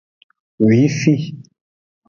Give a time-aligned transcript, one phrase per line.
[0.65, 1.13] Wifi.